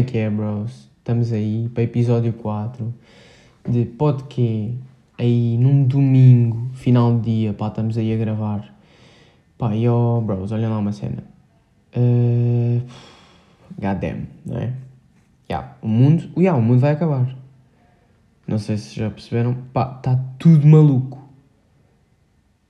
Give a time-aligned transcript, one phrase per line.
[0.00, 0.88] É que é, bros?
[0.96, 2.94] Estamos aí para episódio 4
[3.68, 4.74] de podcast
[5.18, 8.74] aí num domingo, final de dia, pá, estamos aí a gravar.
[9.58, 11.22] Pá, e ó, bros, olha lá uma cena.
[11.94, 12.80] Uh,
[13.78, 14.72] goddamn, não é?
[15.50, 17.36] Yeah, o mundo, yeah, o mundo vai acabar.
[18.46, 21.28] Não sei se já perceberam, pá, está tudo maluco.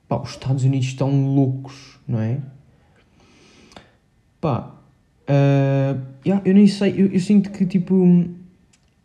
[0.09, 2.41] Pá, os Estados Unidos estão loucos, não é?
[4.41, 4.75] Pá,
[5.29, 7.95] uh, yeah, eu nem sei, eu, eu sinto que tipo.
[7.95, 8.29] Uh,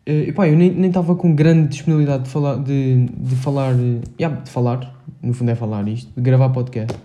[0.08, 3.74] eu nem estava com grande disponibilidade de falar, de, de falar,
[4.20, 6.96] yeah, de falar, no fundo é falar isto, de gravar podcast.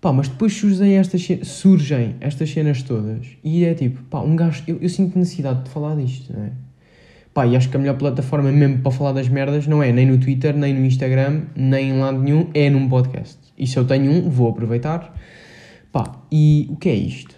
[0.00, 4.62] Pá, mas depois surgem estas, surgem estas cenas todas e é tipo, pá, um gajo,
[4.66, 6.50] eu, eu sinto necessidade de falar disto, não é?
[7.34, 10.06] Pá, e acho que a melhor plataforma mesmo para falar das merdas não é nem
[10.06, 13.38] no Twitter, nem no Instagram, nem em lado nenhum, é num podcast.
[13.56, 15.14] E se eu tenho um, vou aproveitar.
[15.92, 17.36] Pá, e o que é isto?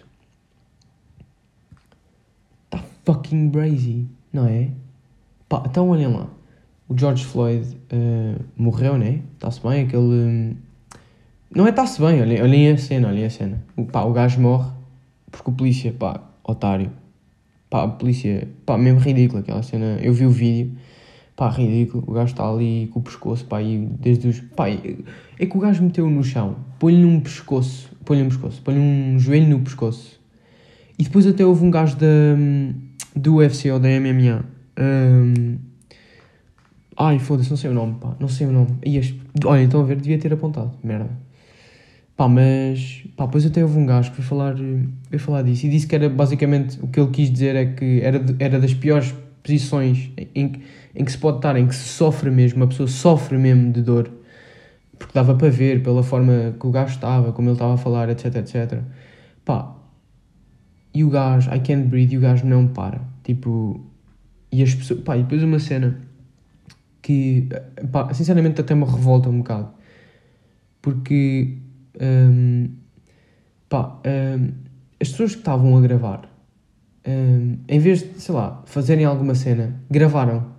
[2.65, 4.71] Está fucking crazy, não é?
[5.49, 6.29] Pá, então olhem lá.
[6.89, 9.21] O George Floyd uh, morreu, né?
[9.35, 10.03] Está-se bem, aquele...
[10.03, 10.57] Um...
[11.55, 13.63] Não é está-se bem, olhem, olhem a cena, olhem a cena.
[13.77, 14.71] O, pá, o gajo morre
[15.31, 16.91] porque o polícia, pá, otário,
[17.71, 19.97] Pá, a polícia, pá, mesmo ridículo aquela cena.
[20.03, 20.77] Eu vi o vídeo,
[21.37, 22.03] pá, ridículo.
[22.05, 24.41] O gajo está ali com o pescoço, pá, e desde os.
[24.41, 28.81] Pá, é que o gajo meteu no chão, põe-lhe um pescoço, põe-lhe um pescoço, põe-lhe
[28.81, 30.21] um joelho no pescoço.
[30.99, 32.07] E depois até houve um gajo da,
[33.15, 34.45] do UFC ou da MMA.
[34.79, 35.59] Um,
[36.97, 38.79] ai, foda-se, não sei o nome, pá, não sei o nome.
[38.85, 39.01] E
[39.45, 41.11] olha, então a ver, devia ter apontado, merda.
[42.17, 45.71] Pá, mas, pá, depois até houve um gajo que foi falar, veio falar disso e
[45.71, 49.15] disse que era basicamente, o que ele quis dizer é que era, era das piores
[49.43, 50.61] posições em,
[50.95, 53.81] em que se pode estar, em que se sofre mesmo, uma pessoa sofre mesmo de
[53.81, 54.11] dor,
[54.99, 58.11] porque dava para ver pela forma que o gajo estava, como ele estava a falar,
[58.11, 58.81] etc, etc.
[59.45, 59.75] Pá,
[60.93, 63.81] e o gajo, I can't breathe, e o gajo não para, tipo,
[64.51, 66.01] e as pessoas, pá, e depois uma cena
[67.01, 67.49] que,
[67.91, 69.71] pá, sinceramente até me revolta um bocado,
[70.83, 71.59] porque
[72.01, 72.69] um,
[73.69, 74.53] pá, um,
[75.01, 76.29] as pessoas que estavam a gravar,
[77.07, 80.51] um, em vez de, sei lá, fazerem alguma cena, gravaram.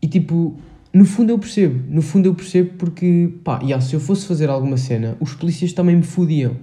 [0.00, 0.56] E tipo,
[0.92, 4.48] no fundo eu percebo, no fundo eu percebo porque, pá, yeah, se eu fosse fazer
[4.48, 6.56] alguma cena, os polícias também me fodiam.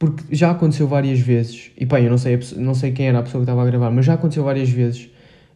[0.00, 3.22] Porque já aconteceu várias vezes, e pá, eu não sei, não sei quem era a
[3.22, 5.08] pessoa que estava a gravar, mas já aconteceu várias vezes,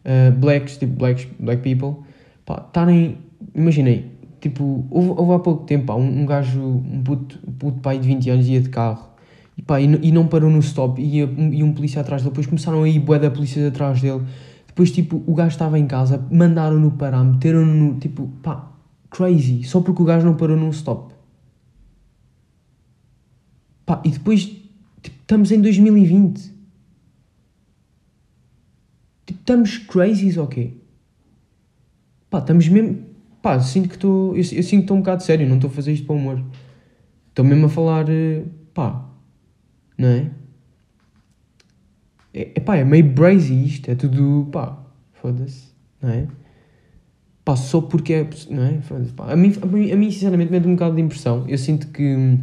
[0.05, 2.05] uh, blacks, tipo blacks, black people,
[2.45, 3.17] pá, estarem,
[3.53, 7.97] imaginei, Tipo, houve, houve há pouco tempo, pá, um, um gajo, um puto, puto pai
[7.97, 9.09] de 20 anos ia de carro
[9.57, 12.29] e, pá, e, e não parou no stop e e um polícia atrás dele.
[12.29, 14.21] Depois começaram a ir bué da polícia atrás dele.
[14.67, 18.71] Depois, tipo, o gajo estava em casa, mandaram-no parar, meteram-no no, tipo, pá,
[19.09, 19.63] crazy.
[19.63, 21.14] Só porque o gajo não parou num stop.
[23.85, 26.53] Pá, e depois, tipo, estamos em 2020.
[29.25, 30.73] Tipo, estamos crazies ou quê?
[32.29, 34.31] Pá, estamos mesmo pá, sinto que estou.
[34.31, 36.43] Eu, eu, sinto que estou um bocado sério, não estou a fazer isto para humor.
[37.29, 38.43] Estou mesmo a falar, eh,
[38.73, 39.07] pá,
[39.95, 40.31] não é?
[42.33, 45.67] É, é pá, é meio brazy isto, é tudo, pá, foda-se,
[46.01, 46.27] não é?
[47.43, 48.79] Pá, só porque é, não é?
[49.15, 51.45] Pá, a, mim, a, mim, a mim, sinceramente, me dá um bocado de impressão.
[51.47, 52.39] Eu sinto que,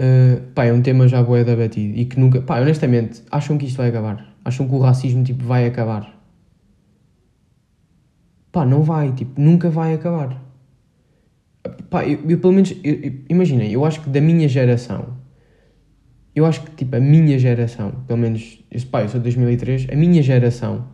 [0.00, 3.56] uh, pá, é um tema já boé da batido e que nunca, pá, honestamente, acham
[3.58, 4.34] que isto vai acabar?
[4.44, 6.20] Acham que o racismo, tipo, vai acabar?
[8.52, 10.42] pá, não vai, tipo, nunca vai acabar.
[11.88, 12.74] Pá, eu, eu pelo menos,
[13.28, 15.18] imaginem, eu acho que da minha geração,
[16.34, 19.96] eu acho que, tipo, a minha geração, pelo menos, pá, eu sou de 2003, a
[19.96, 20.88] minha geração,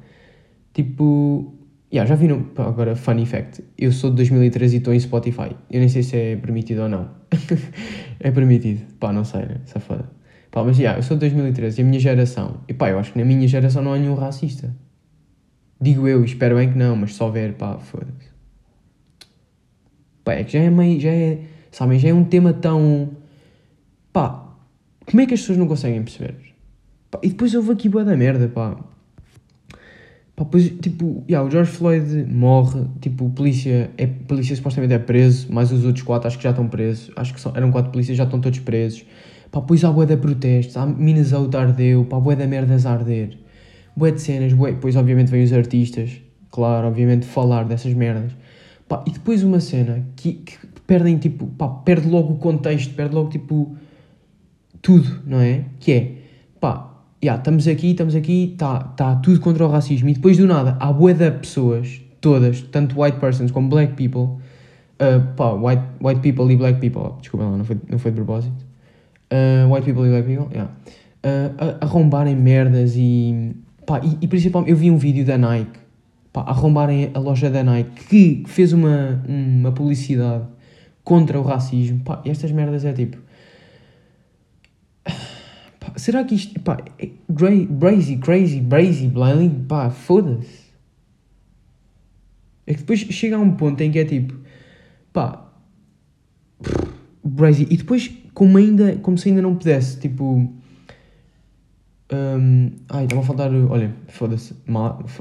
[0.72, 1.55] tipo,
[1.96, 5.56] yeah, já viram, pá, agora, funny fact, eu sou de 2003 e estou em Spotify,
[5.70, 7.10] eu nem sei se é permitido ou não,
[8.20, 10.10] é permitido, pá, não sei, né, safada.
[10.50, 13.12] Pá, mas, yeah, eu sou de 2013 e a minha geração, e pá, eu acho
[13.12, 14.74] que na minha geração não há nenhum racista.
[15.80, 18.30] Digo eu, espero bem que não, mas só ver, pá, foda-se.
[20.22, 23.10] Pá, é que já é meio, já é, sabem, já é um tema tão,
[24.12, 24.54] pá,
[25.06, 26.34] como é que as pessoas não conseguem perceber?
[27.10, 28.76] Pá, e depois houve aqui boa da merda, pá.
[30.36, 35.48] Pá, pois, tipo, yeah, o George Floyd morre, tipo, polícia, é, polícia supostamente é preso,
[35.50, 38.18] mas os outros quatro acho que já estão presos, acho que são, eram quatro polícias,
[38.18, 39.04] já estão todos presos.
[39.50, 43.46] Pá, pois há boa da protestos, há Minnesota ardeu, pá, boa da merdas a arder
[43.96, 48.32] bué de cenas, bué, depois obviamente vêm os artistas, claro, obviamente falar dessas merdas.
[48.86, 53.14] Pá, e depois uma cena que, que perdem tipo, pá, perde logo o contexto, perde
[53.14, 53.74] logo tipo
[54.82, 55.64] tudo, não é?
[55.80, 56.12] Que é,
[56.60, 56.95] pá,
[57.26, 60.08] yeah, estamos aqui, estamos aqui, está tá tudo contra o racismo.
[60.08, 64.40] E depois do nada há bué de pessoas, todas, tanto white persons como black people,
[65.00, 68.64] uh, pá, white, white people e black people, desculpa não foi, não foi de propósito,
[69.32, 70.70] uh, white people e black people, yeah.
[71.24, 75.80] uh, arrombarem merdas e, pá, e, e principalmente eu vi um vídeo da Nike,
[76.32, 80.44] pá, arrombarem a loja da Nike que fez uma, uma publicidade
[81.02, 83.18] contra o racismo, pá, estas merdas é tipo,
[85.96, 90.66] será que isto, pá, é crazy, crazy, crazy, blindly, pá, foda-se.
[92.66, 94.34] É que depois chega a um ponto em que é tipo,
[95.12, 95.46] pá,
[97.36, 100.52] crazy, e depois como ainda, como se ainda não pudesse, tipo,
[102.12, 104.54] um, ai, estava a faltar, olha, foda-se,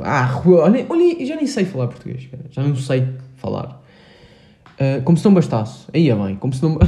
[0.04, 3.08] ah, olha, olha, já nem sei falar português, cara, já não sei
[3.38, 3.82] falar.
[4.76, 6.78] Uh, como se não bastasse, aí é bem, como se não...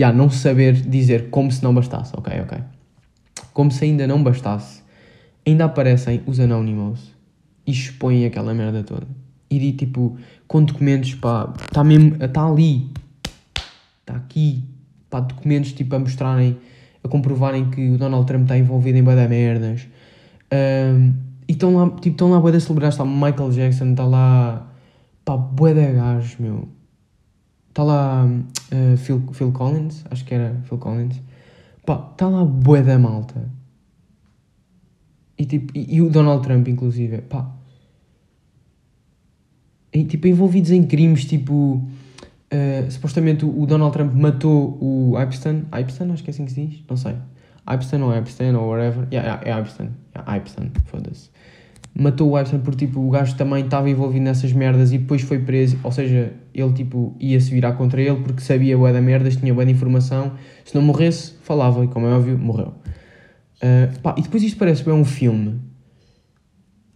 [0.00, 2.58] yeah, não saber dizer como se não bastasse, ok, ok.
[3.52, 4.82] Como se ainda não bastasse,
[5.46, 7.14] ainda aparecem os Anonymous
[7.66, 9.06] e expõem aquela merda toda.
[9.50, 10.16] E de tipo,
[10.48, 12.90] com documentos, pá, está mesmo, está ali,
[14.00, 14.64] está aqui,
[15.10, 16.56] pá, documentos tipo a mostrarem,
[17.04, 19.86] a comprovarem que o Donald Trump está envolvido em bada merdas.
[20.52, 21.12] Um,
[21.48, 24.66] e estão lá, tipo, estão lá de celebrar, está Michael Jackson, está lá,
[25.24, 26.68] pá, bué de gajos, meu.
[27.70, 31.20] Está lá uh, Phil, Phil Collins, acho que era Phil Collins.
[31.86, 33.48] Pá, está lá bué da malta.
[35.38, 37.48] E, tipo, e, e, o Donald Trump, inclusive, pá.
[39.92, 41.82] E, tipo, envolvidos em crimes, tipo...
[42.52, 45.64] Uh, supostamente o Donald Trump matou o Epstein.
[45.72, 46.82] Epstein, acho que é assim que se diz?
[46.88, 47.14] Não sei.
[47.70, 49.06] Epstein ou Epstein ou whatever.
[49.12, 49.90] Yeah, yeah, é Epstein.
[50.16, 51.29] Yeah, Epstein, foda-se
[51.94, 55.38] matou o Epstein porque tipo, o gajo também estava envolvido nessas merdas e depois foi
[55.38, 59.52] preso, ou seja, ele tipo ia-se virar contra ele porque sabia bué da merdas, tinha
[59.52, 60.32] de informação,
[60.64, 62.74] se não morresse, falava e como é óbvio, morreu.
[63.62, 65.60] Uh, pá, e depois isto parece bem um filme,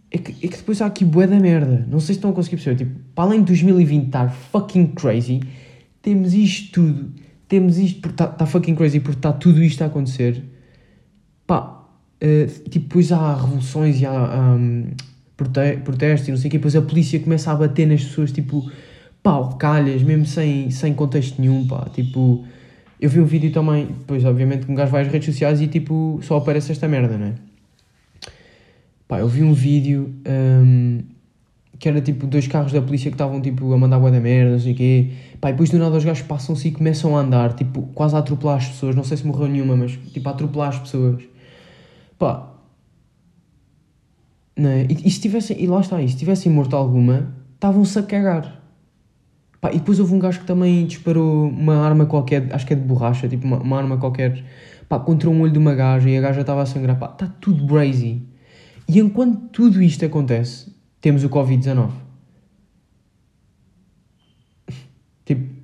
[0.09, 2.33] é que, é que depois há aqui bué da merda, não sei se estão a
[2.33, 5.41] conseguir perceber, tipo, para além de 2020 estar fucking crazy,
[6.01, 7.13] temos isto tudo,
[7.47, 10.43] temos isto porque está tá fucking crazy, porque está tudo isto a acontecer,
[11.45, 11.74] pá,
[12.21, 14.87] Uh, tipo, depois há revoluções e há um,
[15.35, 18.31] prote protestos e não sei o quê, depois a polícia começa a bater nas pessoas,
[18.31, 18.69] tipo,
[19.21, 22.45] pau, calhas, mesmo sem, sem contexto nenhum, pá, tipo,
[22.99, 26.19] eu vi um vídeo também, depois obviamente um gajo vai às redes sociais e tipo,
[26.21, 27.35] só aparece esta merda, né?
[29.07, 30.99] Pá, eu vi um vídeo um,
[31.77, 34.51] que era tipo dois carros da polícia que estavam tipo a mandar água da merda,
[34.51, 35.09] não sei o quê,
[35.41, 38.19] pá, e depois do nada os gajos passam-se e começam a andar, tipo, quase a
[38.19, 41.23] atropelar as pessoas, não sei se morreu nenhuma, mas tipo a atropelar as pessoas.
[42.17, 42.51] Pá.
[44.55, 44.83] Não é?
[44.83, 48.61] E, e se tivessem, e lá está, e se tivessem morto alguma, estavam-se a cagar.
[49.59, 52.75] Pá, e depois houve um gajo que também disparou uma arma qualquer, acho que é
[52.75, 54.43] de borracha, tipo uma, uma arma qualquer,
[54.87, 56.97] pá, contra um olho de uma gaja e a gaja estava a sangrar.
[56.97, 58.21] Pá, está tudo brazy.
[58.87, 60.71] E enquanto tudo isto acontece,
[61.01, 61.89] temos o Covid-19.
[65.25, 65.55] tipo,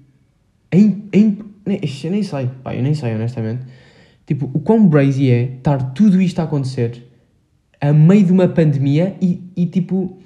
[0.72, 3.66] é, é, eu nem sei, pá, eu nem sei honestamente.
[4.32, 7.06] Tipo, o quão brazy é estar tudo isto a acontecer
[7.82, 10.20] a meio de uma pandemia e, e tipo,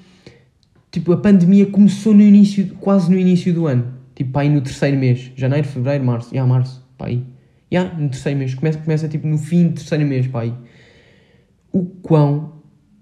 [0.91, 3.95] tipo, a pandemia começou no início, quase no início do ano.
[4.13, 5.31] Tipo, aí no terceiro mês.
[5.35, 6.29] Janeiro, fevereiro, março.
[6.29, 6.87] Já, yeah, março.
[6.95, 7.25] Pá, aí.
[7.71, 8.53] Já, yeah, no terceiro mês.
[8.53, 10.53] Começa, começa tipo no fim do terceiro mês, pá, aí.
[11.71, 12.61] O quão...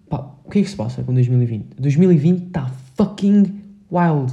[0.10, 1.82] Pá, o que é que se passa com 2020?
[1.82, 3.62] 2020 está fucking
[3.92, 4.32] wild.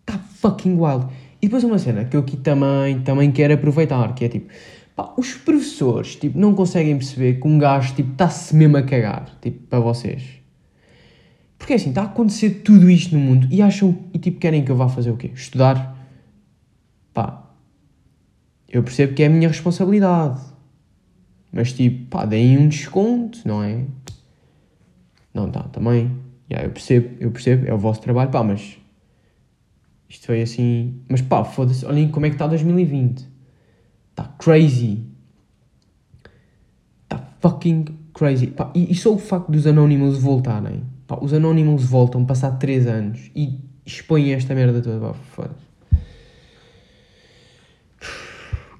[0.00, 1.06] Está fucking wild.
[1.42, 4.50] E depois uma cena que eu aqui também, também quero aproveitar, que é tipo,
[4.94, 9.38] pá, os professores, tipo, não conseguem perceber que um gajo, tipo, está-se mesmo a cagar,
[9.40, 10.40] tipo, para vocês.
[11.58, 14.70] Porque assim, está a acontecer tudo isto no mundo e acham, e tipo, querem que
[14.70, 15.30] eu vá fazer o quê?
[15.34, 15.96] Estudar?
[17.12, 17.50] Pá,
[18.68, 20.40] eu percebo que é a minha responsabilidade.
[21.52, 23.84] Mas tipo, pá, deem um desconto, não é?
[25.34, 26.10] Não, tá, também.
[26.50, 28.79] Yeah, eu percebo, eu percebo, é o vosso trabalho, pá, mas
[30.10, 31.00] isto foi assim.
[31.08, 33.26] Mas pá, foda-se, olhem como é que está 2020.
[34.10, 35.06] Está crazy.
[37.04, 38.48] Está fucking crazy.
[38.48, 40.82] Pá, e, e só o facto dos Anonymous voltarem.
[41.06, 44.98] Pá, os Anonymous voltam passar 3 anos e expõem esta merda toda.
[44.98, 45.70] Pá, foda-se.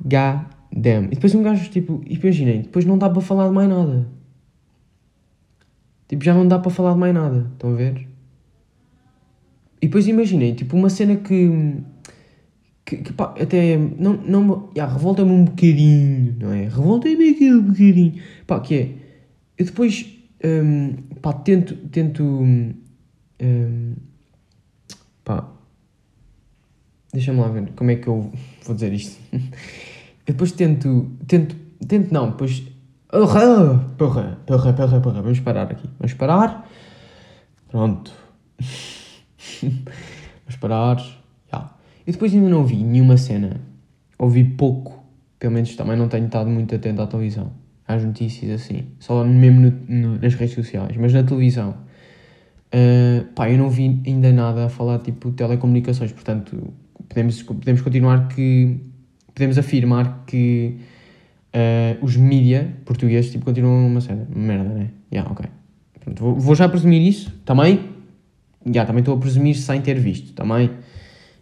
[0.02, 1.06] God damn.
[1.06, 4.08] E depois um gajo, tipo, imaginem, depois não dá para falar de mais nada.
[6.08, 7.48] Tipo, já não dá para falar de mais nada.
[7.52, 8.08] Estão a ver?
[9.80, 11.50] E depois imaginei, tipo, uma cena que.
[12.84, 13.78] que, que pá, até.
[13.78, 16.64] Não, não, yeah, revolta-me um bocadinho, não é?
[16.64, 18.22] Revolta-me aquele bocadinho.
[18.46, 18.94] Pá, que é.
[19.56, 20.06] Eu depois.
[20.44, 21.74] Um, pá, tento.
[21.88, 22.74] tento um,
[25.24, 25.50] pá.
[27.12, 28.30] Deixa-me lá ver como é que eu
[28.62, 29.18] vou dizer isto.
[29.32, 29.40] eu
[30.26, 31.10] depois tento.
[31.26, 31.56] Tento.
[31.88, 32.62] Tento não, depois.
[33.08, 35.22] Porra, porra, porra, porra, porra.
[35.22, 35.88] Vamos parar aqui.
[35.98, 36.70] Vamos parar.
[37.70, 38.12] Pronto.
[40.44, 40.96] Vamos parar.
[41.52, 41.74] Yeah.
[42.06, 43.60] E depois ainda não vi nenhuma cena.
[44.18, 45.00] Ouvi pouco
[45.40, 47.50] pelo menos também não tenho estado muito atento à televisão,
[47.88, 51.74] às notícias assim, só mesmo no, no, nas redes sociais, mas na televisão.
[52.72, 56.72] Uh, pá, eu não vi ainda nada a falar tipo telecomunicações, portanto
[57.08, 58.78] podemos, podemos continuar que
[59.34, 60.76] podemos afirmar que
[61.52, 64.90] uh, os mídia portugueses tipo, continuam uma cena, merda, né?
[65.10, 65.46] Yeah, ok.
[65.98, 67.80] Pronto, vou, vou, já presumir isso, também,
[68.66, 70.70] yeah, também estou a presumir sem ter visto, também,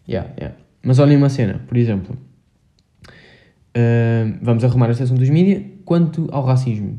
[0.08, 0.56] yeah, yeah.
[0.82, 2.16] Mas olhem uma cena, por exemplo,
[3.76, 6.98] uh, vamos arrumar a seção dos mídia, quanto ao racismo.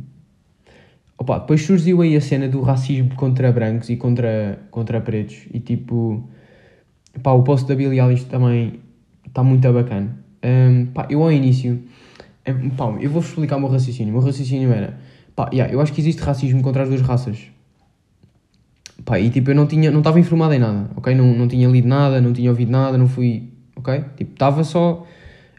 [1.17, 5.59] Opa, depois surgiu aí a cena do racismo contra brancos e contra, contra pretos, e
[5.59, 6.29] tipo,
[7.21, 8.79] pá, o post da Billie Eilish também
[9.25, 10.17] está muito bacana.
[10.43, 11.83] Um, pá, eu ao início,
[12.77, 14.13] pá, eu vou explicar o meu raciocínio.
[14.13, 14.97] O meu raciocínio era,
[15.35, 17.51] pá, yeah, eu acho que existe racismo contra as duas raças.
[19.05, 21.15] Pá, e tipo, eu não tinha, não estava informado em nada, ok?
[21.15, 24.03] Não, não tinha lido nada, não tinha ouvido nada, não fui, ok?
[24.17, 25.05] Tipo, estava só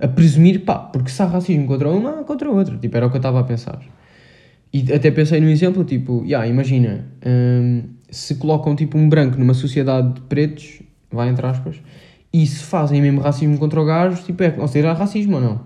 [0.01, 2.77] a presumir, pá, porque se há racismo contra uma, contra outra.
[2.77, 3.81] Tipo, era o que eu estava a pensar.
[4.73, 9.55] E até pensei num exemplo, tipo, yeah, imagina, um, se colocam tipo um branco numa
[9.55, 10.81] sociedade de pretos,
[11.11, 11.81] vai entre aspas,
[12.33, 15.61] e se fazem mesmo racismo contra o gajo, tipo, é considerar racismo ou não?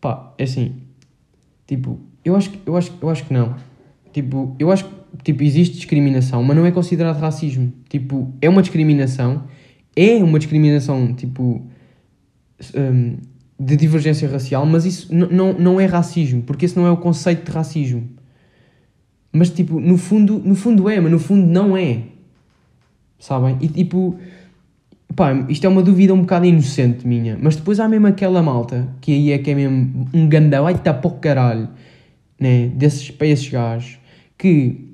[0.00, 0.82] Pá, é assim,
[1.66, 3.56] tipo, eu acho, eu acho, eu acho que não.
[4.12, 7.72] Tipo, eu acho que tipo, existe discriminação, mas não é considerado racismo.
[7.88, 9.44] Tipo, é uma discriminação,
[9.94, 11.66] é uma discriminação, tipo,
[12.74, 13.16] um,
[13.58, 17.44] de divergência racial, mas isso não, não é racismo, porque esse não é o conceito
[17.44, 18.08] de racismo.
[19.32, 22.02] Mas, tipo, no fundo, no fundo é, mas no fundo não é.
[23.18, 23.58] Sabem?
[23.60, 24.18] E, tipo,
[25.14, 28.88] Pá, isto é uma dúvida um bocado inocente minha, mas depois há mesmo aquela malta,
[29.00, 31.68] que aí é que é mesmo um ganda, vai estar para o caralho,
[32.38, 33.98] né, desses, para esses gajos,
[34.38, 34.89] que,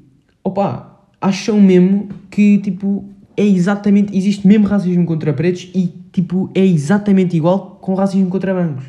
[0.47, 3.05] opa, acham mesmo que, tipo,
[3.37, 8.55] é exatamente, existe mesmo racismo contra pretos e, tipo, é exatamente igual com racismo contra
[8.55, 8.85] brancos.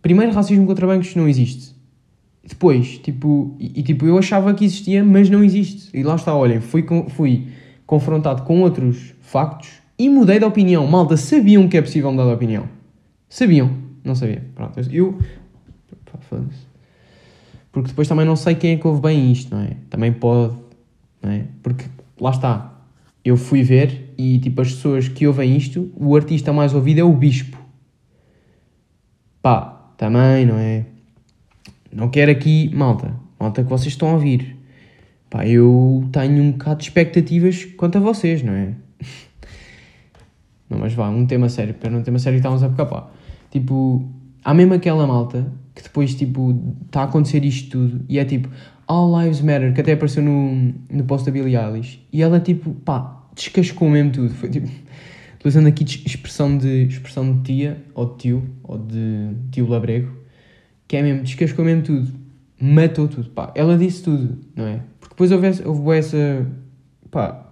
[0.00, 1.74] Primeiro, racismo contra brancos não existe.
[2.42, 5.90] Depois, tipo, e, e, tipo, eu achava que existia, mas não existe.
[5.94, 7.48] E lá está, olhem, fui, fui
[7.86, 10.86] confrontado com outros factos e mudei de opinião.
[10.86, 12.66] Malta, sabiam que é possível mudar de opinião?
[13.28, 13.70] Sabiam?
[14.02, 14.42] Não sabia.
[14.54, 15.18] Pronto, eu.
[17.74, 19.72] Porque depois também não sei quem é que ouve bem isto, não é?
[19.90, 20.54] Também pode,
[21.20, 21.44] não é?
[21.60, 21.86] Porque
[22.20, 22.72] lá está.
[23.24, 27.02] Eu fui ver e tipo as pessoas que ouvem isto, o artista mais ouvido é
[27.02, 27.58] o Bispo.
[29.42, 30.86] Pá, também, não é?
[31.92, 34.56] Não quero aqui, malta, malta que vocês estão a ouvir.
[35.28, 38.72] Pá, eu tenho um bocado de expectativas quanto a vocês, não é?
[40.70, 43.08] Não, mas vá, um tema sério, para um tema sério estávamos a ficar pá.
[43.50, 44.08] Tipo,
[44.44, 48.48] há mesmo aquela malta que depois, tipo, está a acontecer isto tudo e é tipo,
[48.86, 52.72] All Lives Matter, que até apareceu no, no post da Billie Eilish, e ela, tipo,
[52.74, 54.34] pá, descascou mesmo tudo.
[54.34, 54.68] Foi tipo,
[55.36, 60.12] utilizando aqui expressão de, expressão de tia, ou de tio, ou de tio labrego,
[60.86, 62.12] que é mesmo, descascou mesmo tudo,
[62.60, 63.52] matou tudo, pá.
[63.54, 64.80] Ela disse tudo, não é?
[65.00, 66.46] Porque depois houve essa, houve essa
[67.10, 67.44] pá,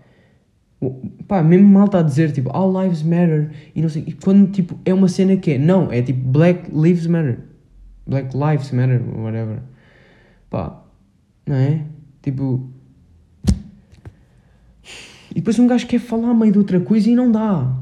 [1.28, 4.02] Pá, mesmo mal está a dizer tipo All Lives Matter e não sei.
[4.04, 5.58] E quando tipo é uma cena que é.
[5.58, 7.38] Não, é tipo Black Lives Matter.
[8.06, 9.61] Black Lives Matter, whatever.
[10.50, 10.82] Pá,
[11.47, 11.85] não é?
[12.21, 12.71] Tipo.
[15.30, 17.75] E depois um gajo quer falar meio de outra coisa e não dá.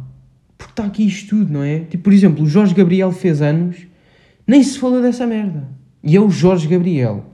[0.57, 1.81] Porque está aqui isto tudo, não é?
[1.81, 3.87] Tipo, por exemplo, o Jorge Gabriel fez anos,
[4.47, 5.67] nem se falou dessa merda.
[6.03, 7.25] E é o Jorge Gabriel.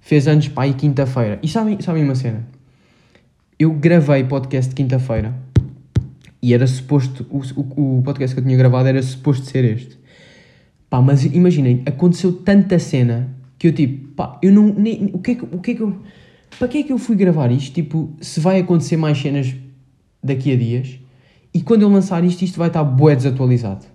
[0.00, 1.38] Fez anos, pá, e quinta-feira.
[1.42, 2.46] E sabem, sabem uma cena?
[3.58, 5.34] eu gravei podcast quinta-feira
[6.42, 9.98] e era suposto, o, o, o, podcast que eu tinha gravado era suposto ser este.
[10.88, 13.28] Pá, mas imaginem, aconteceu tanta cena
[13.58, 15.80] que eu tipo, pá, eu não, nem, o que é que, o que é que
[15.80, 15.96] eu,
[16.58, 17.74] para que é que eu fui gravar isto?
[17.74, 19.54] Tipo, se vai acontecer mais cenas
[20.22, 20.98] daqui a dias
[21.52, 23.86] e quando eu lançar isto, isto vai estar bué desatualizado.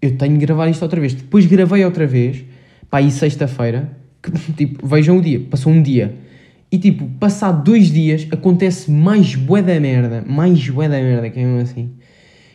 [0.00, 1.14] Eu tenho de gravar isto outra vez.
[1.14, 2.44] Depois gravei outra vez,
[2.90, 3.96] pá, e sexta-feira,
[4.56, 6.16] tipo, vejam o dia, passou um dia
[6.72, 11.38] e tipo, passado dois dias, acontece mais bué da merda, mais bué da merda, que
[11.38, 11.90] é mesmo assim.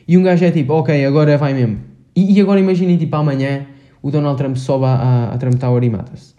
[0.08, 1.78] E um gajo é tipo, ok, agora vai mesmo.
[2.18, 3.68] E, e agora imaginem, tipo, amanhã
[4.02, 6.34] o Donald Trump sobe a, a Trump Tower e mata-se.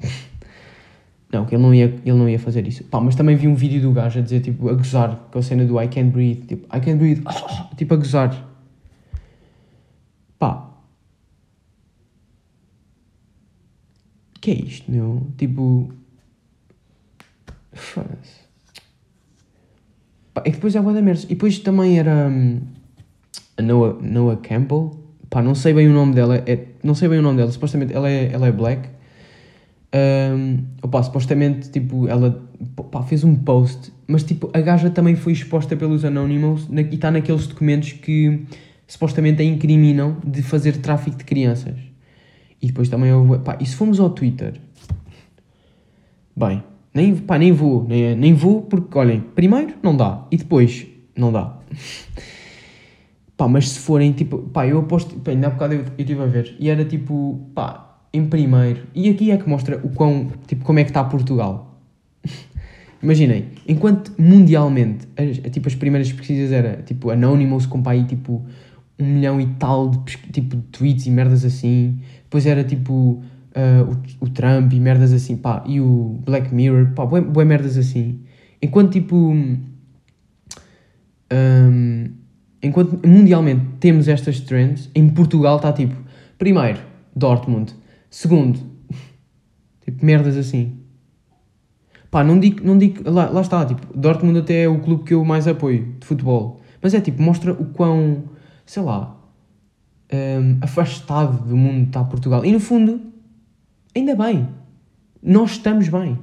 [1.32, 2.82] não, que ele não, ia, ele não ia fazer isso.
[2.82, 5.42] Pá, mas também vi um vídeo do gajo a dizer, tipo, a gozar, com a
[5.42, 7.22] cena do I can't breathe, tipo, I can't breathe,
[7.78, 8.48] tipo, a gozar.
[10.36, 10.64] Pá.
[14.40, 15.26] que é isto, meu?
[15.36, 15.92] Tipo,
[17.72, 18.48] Foda-se.
[20.44, 21.00] E depois é boa da.
[21.00, 22.60] E depois também era hum,
[23.56, 25.07] a Noah, Noah Campbell.
[25.30, 26.42] Pá, não sei bem o nome dela.
[26.46, 27.50] É, não sei bem o nome dela.
[27.50, 28.88] Supostamente ela é, ela é black.
[29.94, 32.46] Um, opa, supostamente, tipo, ela
[32.90, 36.94] pá, fez um post, mas tipo, a gaja também foi exposta pelos Anonymous na, e
[36.94, 38.44] está naqueles documentos que
[38.86, 41.76] supostamente a incriminam de fazer tráfico de crianças.
[42.60, 43.38] E depois também houve.
[43.38, 44.60] Pá, e se formos ao Twitter?
[46.36, 50.86] Bem, nem, pá, nem vou, nem, nem vou porque, olhem, primeiro não dá e depois
[51.16, 51.58] não dá.
[53.38, 56.26] pá, mas se forem tipo, pá, eu aposto, pá, ainda há bocado eu, estive a
[56.26, 60.64] ver e era tipo, pá, em primeiro, e aqui é que mostra o quão, tipo,
[60.64, 61.80] como é que está Portugal.
[63.00, 68.44] Imaginem, enquanto mundialmente, as, tipo, as primeiras pesquisas era, tipo, Anonymous com pá, aí, tipo,
[68.98, 69.98] um milhão e tal de,
[70.32, 73.22] tipo, de tweets e merdas assim, depois era, tipo, uh,
[74.20, 78.18] o, o, Trump e merdas assim, pá, e o Black Mirror, pá, bué merdas assim.
[78.60, 79.58] Enquanto, tipo, um,
[82.62, 85.94] enquanto mundialmente temos estas trends, em Portugal está, tipo,
[86.36, 86.80] primeiro,
[87.14, 87.74] Dortmund,
[88.10, 88.58] segundo,
[89.84, 90.76] tipo, merdas assim.
[92.10, 95.14] Pá, não digo, não digo lá, lá está, tipo, Dortmund até é o clube que
[95.14, 96.60] eu mais apoio de futebol.
[96.80, 98.24] Mas é tipo, mostra o quão,
[98.64, 99.18] sei lá,
[100.12, 102.44] um, afastado do mundo está Portugal.
[102.44, 103.00] E no fundo,
[103.94, 104.48] ainda bem,
[105.22, 106.18] nós estamos bem.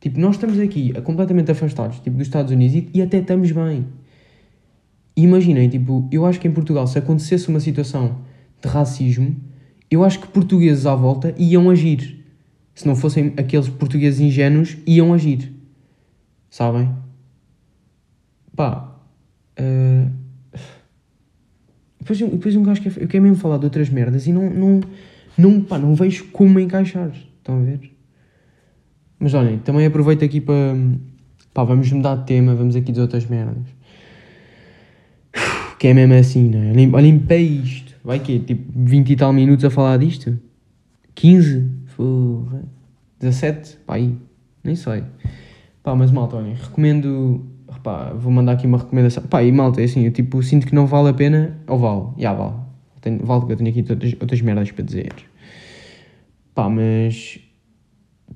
[0.00, 3.86] Tipo, nós estamos aqui completamente afastados, tipo, dos Estados Unidos e, e até estamos bem.
[5.20, 8.18] E imaginem, tipo, eu acho que em Portugal, se acontecesse uma situação
[8.62, 9.36] de racismo,
[9.90, 12.20] eu acho que portugueses à volta iam agir
[12.80, 15.52] se não fossem aqueles portugueses ingênuos, iam agir.
[16.48, 16.90] Sabem?
[18.56, 18.96] Pá.
[19.58, 20.10] Uh...
[21.98, 24.80] Depois, depois um gajo quer, eu quero mesmo falar de outras merdas e não, não,
[25.36, 27.12] não, pá, não vejo como encaixar.
[27.38, 27.94] Estão a ver?
[29.18, 30.74] Mas olhem, também aproveito aqui para.
[31.52, 33.66] Pá, vamos mudar de tema, vamos aqui de outras merdas.
[35.80, 36.94] Que é mesmo assim, não é?
[36.94, 37.94] Olhem para isto.
[38.04, 40.38] Vai que Tipo, 20 e tal minutos a falar disto?
[41.14, 41.70] 15?
[41.96, 42.64] Porra.
[43.18, 43.78] 17?
[43.86, 44.14] Pá, aí.
[44.62, 45.04] Nem sei.
[45.82, 47.46] Pá, mas malta, olhem, recomendo.
[47.82, 49.22] Pá, vou mandar aqui uma recomendação.
[49.22, 51.56] Pá, e malta, é assim, eu tipo sinto que não vale a pena.
[51.66, 52.08] Ou vale?
[52.18, 52.56] Já vale.
[53.00, 55.14] Tenho, vale que eu tenho aqui outras, outras merdas para dizer.
[56.54, 57.40] Pá, mas.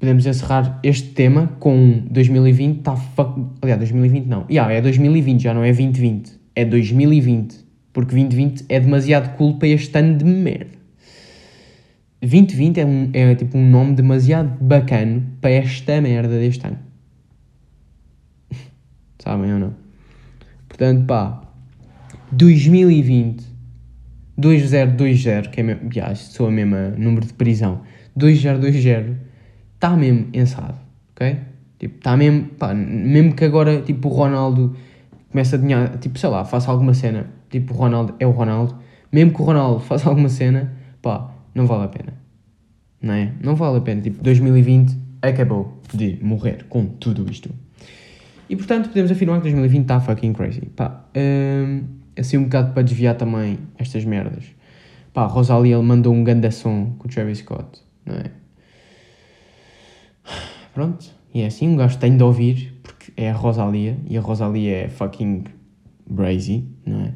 [0.00, 2.80] Podemos encerrar este tema com 2020.
[2.80, 3.38] Tá fuck.
[3.60, 4.46] Aliás, 2020 não.
[4.50, 6.43] Yeah, é 2020, já não é 2020.
[6.54, 7.64] É 2020.
[7.92, 10.74] Porque 2020 é demasiado cool para este ano de merda.
[12.20, 16.78] 2020 é, um, é tipo um nome demasiado bacana para esta merda deste ano.
[19.18, 19.74] Sabem ou não?
[20.68, 21.42] Portanto, pá,
[22.32, 23.54] 2020
[24.36, 27.82] 2020, que é mesmo, já, sou a mesma número de prisão,
[28.16, 29.16] 2020
[29.74, 30.78] está mesmo ensado,
[31.12, 31.36] ok?
[31.78, 34.76] Tipo, está mesmo, pá, mesmo que agora, tipo, o Ronaldo
[35.34, 38.78] comece a dinhar, tipo, sei lá, faça alguma cena, tipo, o Ronaldo é o Ronaldo,
[39.10, 42.14] mesmo que o Ronaldo faça alguma cena, pá, não vale a pena.
[43.02, 43.32] Não é?
[43.42, 44.00] Não vale a pena.
[44.00, 47.50] Tipo, 2020 acabou de morrer com tudo isto.
[48.48, 50.66] E portanto, podemos afirmar que 2020 está fucking crazy.
[50.66, 51.82] Pá, um,
[52.16, 54.44] assim um bocado para desviar também estas merdas.
[55.12, 58.30] Pá, Rosalia mandou um ganda som com o Travis Scott, não é?
[60.72, 62.73] Pronto, e é assim, um gajo tem de ouvir,
[63.16, 65.44] é a Rosalia, e a Rosalia é fucking
[66.08, 67.12] brazy, não é?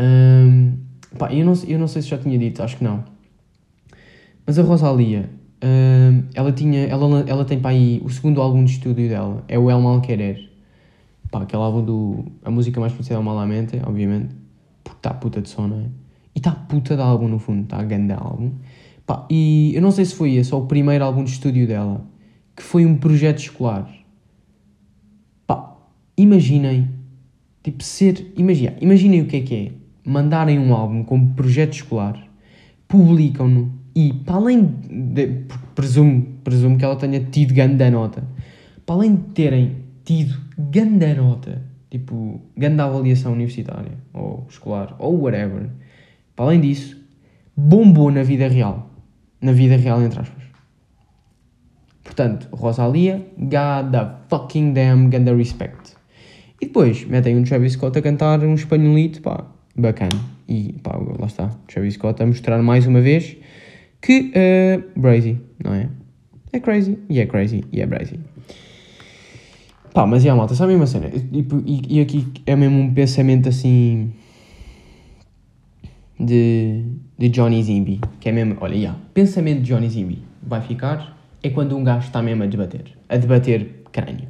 [0.00, 0.78] Um,
[1.18, 3.04] pá, eu não, eu não sei se já tinha dito, acho que não.
[4.46, 5.30] Mas a Rosalia,
[5.62, 9.58] uh, ela tinha, ela, ela tem para aí, o segundo álbum de estúdio dela é
[9.58, 10.50] o El Mal Querer.
[11.30, 14.34] Pá, aquele álbum do, a música mais conhecida é o Malamente, obviamente,
[14.82, 15.84] porque está puta de som, não é?
[16.34, 18.52] E está puta de álbum no fundo, está grande álbum.
[19.06, 22.04] Pá, e eu não sei se foi esse ou o primeiro álbum de estúdio dela,
[22.56, 23.88] que foi um projeto escolar.
[26.20, 26.86] Imaginem,
[27.62, 29.72] tipo, ser, imagina, imaginem o que é que é,
[30.04, 32.22] mandarem um álbum como projeto escolar,
[32.86, 35.44] publicam-no e para além de.
[35.74, 38.22] Presumo, presumo que ela tenha tido ganda nota.
[38.84, 45.70] Para além de terem tido ganda nota, tipo, ganda avaliação universitária, ou escolar, ou whatever,
[46.36, 46.98] para além disso,
[47.56, 48.90] bombou na vida real.
[49.40, 50.44] Na vida real, entre aspas.
[52.04, 55.99] Portanto, Rosalia, God the fucking damn, ganda respect.
[56.60, 59.46] E depois metem um Travis Scott a cantar um espanholito, pá,
[59.76, 60.20] bacana.
[60.48, 63.36] E pá, lá está, Travis Scott a mostrar mais uma vez
[64.00, 65.88] que uh, Brazy, não é?
[66.52, 68.18] É crazy, e é crazy, e é Brazy.
[69.94, 71.10] Pá, mas e a malta, sabe a mesma cena?
[71.32, 74.12] E, e, aqui é mesmo um pensamento assim.
[76.18, 76.84] de,
[77.18, 81.48] de Johnny Zimby, que é mesmo, olha, yeah, pensamento de Johnny Zimby vai ficar é
[81.50, 84.28] quando um gajo está mesmo a debater, a debater crânio.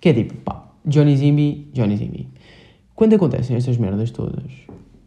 [0.00, 2.28] Que é tipo, pá, Johnny Zimby, Johnny Zimby.
[2.94, 4.50] Quando acontecem estas merdas todas,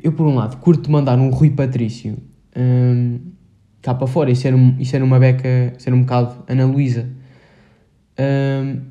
[0.01, 2.17] eu por um lado curto mandar um Rui Patrício
[2.55, 3.19] hum,
[3.81, 7.09] cá para fora e ser, um, e ser uma beca, ser um bocado Ana Luísa.
[8.17, 8.81] Um,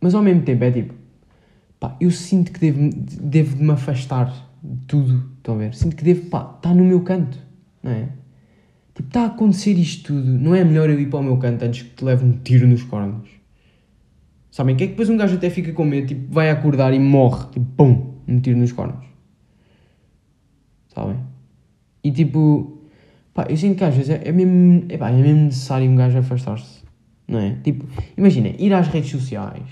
[0.00, 0.94] mas ao mesmo tempo é tipo,
[1.78, 5.74] pá, eu sinto que devo, devo me afastar de tudo, Estão a ver?
[5.74, 7.38] Sinto que devo, pá, estar no meu canto,
[7.82, 8.08] não é?
[8.94, 11.64] Tipo, está a acontecer isto tudo, não é melhor eu ir para o meu canto
[11.64, 13.37] antes que te leve um tiro nos cornos?
[14.58, 14.74] Sabem?
[14.74, 17.46] Que é que depois um gajo até fica com medo, tipo, vai acordar e morre,
[17.52, 19.06] tipo, pum, um tiro nos cornos.
[20.92, 21.16] Sabem?
[22.02, 22.82] E tipo,
[23.32, 25.94] pá, eu sinto que às vezes é, é mesmo, é, pá, é mesmo necessário um
[25.94, 26.82] gajo afastar-se,
[27.28, 27.56] não é?
[27.62, 29.62] Tipo, imagina, ir às redes sociais,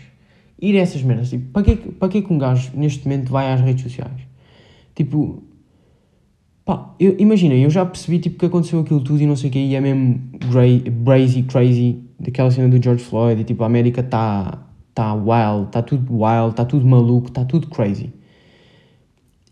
[0.62, 3.52] ir a essas merdas, tipo, para que, para que que um gajo neste momento vai
[3.52, 4.20] às redes sociais?
[4.94, 5.42] Tipo,
[6.64, 9.52] pá, eu, imagina, eu já percebi tipo que aconteceu aquilo tudo e não sei o
[9.52, 10.20] que, e é mesmo
[11.04, 14.62] crazy, crazy, daquela cena do George Floyd, e tipo, a América está
[14.96, 18.14] tá wild, está tudo wild, está tudo maluco, está tudo crazy.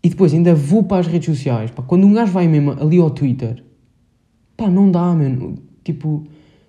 [0.03, 2.99] E depois ainda vou para as redes sociais, pá, quando um gajo vai mesmo ali
[2.99, 3.63] ao Twitter,
[4.57, 6.23] pá, não dá, mano, tipo,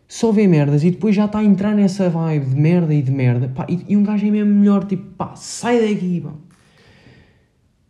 [0.07, 3.11] só vê merdas e depois já está a entrar nessa vibe de merda e de
[3.11, 6.35] merda, pá, e, e um gajo é mesmo melhor, tipo, pá, sai daqui, pá,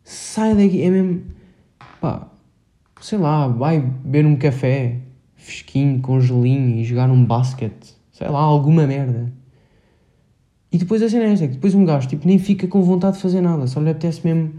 [0.05, 1.22] sai daqui, é mesmo,
[2.01, 2.29] pá,
[3.01, 5.01] sei lá, vai beber um café
[5.35, 9.33] fresquinho, com gelinho e jogar um basquete, sei lá, alguma merda.
[10.76, 13.16] E depois a cena é esta, que depois um gajo tipo, nem fica com vontade
[13.16, 14.52] de fazer nada, só lhe apetece mesmo,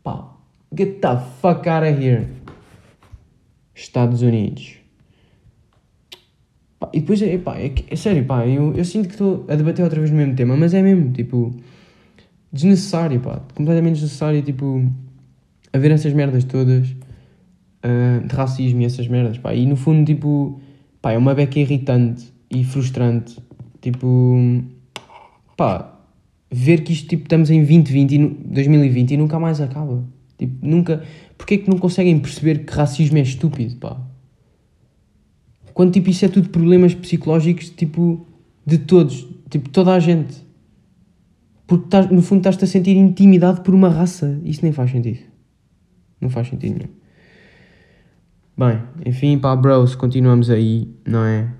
[0.00, 0.32] pá,
[0.72, 2.28] get the fuck out of here.
[3.74, 4.76] Estados Unidos.
[6.78, 9.56] Pá, e depois, é, pá, é, é sério, pá, eu, eu sinto que estou a
[9.56, 11.52] debater outra vez no mesmo tema, mas é mesmo, tipo,
[12.52, 14.88] desnecessário, pá, completamente desnecessário, tipo,
[15.72, 20.60] haver essas merdas todas uh, de racismo e essas merdas, pá, e no fundo, tipo,
[21.02, 23.36] pá, é uma beca irritante e frustrante,
[23.80, 24.70] tipo,
[25.60, 25.92] pá,
[26.50, 30.02] ver que isto, tipo, estamos em 2020 e 2020 e nunca mais acaba,
[30.38, 31.04] tipo, nunca,
[31.36, 34.00] porque é que não conseguem perceber que racismo é estúpido, pá?
[35.74, 38.26] Quando, tipo, isso é tudo problemas psicológicos, tipo,
[38.64, 40.34] de todos, tipo, toda a gente.
[41.66, 44.40] Porque, estás, no fundo, estás-te a sentir intimidado por uma raça.
[44.42, 45.20] Isso nem faz sentido.
[46.18, 46.90] Não faz sentido nenhum.
[48.56, 51.59] Bem, enfim, pá, bros, continuamos aí, não é?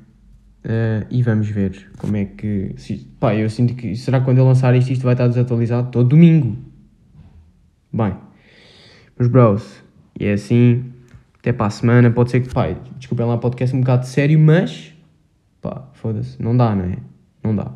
[0.64, 2.74] Uh, e vamos ver como é que.
[2.76, 3.96] Se, pá, eu sinto que.
[3.96, 5.90] Será que quando eu lançar isto, isto vai estar desatualizado?
[5.90, 6.56] Todo domingo.
[7.92, 8.14] Bem,
[9.18, 9.82] mas bros,
[10.18, 10.84] é assim.
[11.38, 12.10] Até para a semana.
[12.10, 12.68] Pode ser que, pá,
[12.98, 14.94] desculpem lá, podcast um bocado sério, mas.
[15.62, 16.40] pá, foda-se.
[16.42, 16.98] Não dá, não é?
[17.42, 17.72] Não dá.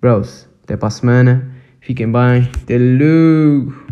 [0.00, 1.50] Bros, até para a semana.
[1.80, 2.50] Fiquem bem.
[2.62, 3.85] Até logo.